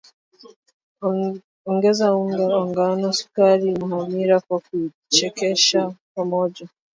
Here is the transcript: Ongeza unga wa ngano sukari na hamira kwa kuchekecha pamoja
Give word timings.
Ongeza 1.69 2.05
unga 2.19 2.43
wa 2.53 2.61
ngano 2.69 3.07
sukari 3.19 3.69
na 3.77 3.85
hamira 3.91 4.37
kwa 4.45 4.57
kuchekecha 4.65 5.81
pamoja 6.15 6.65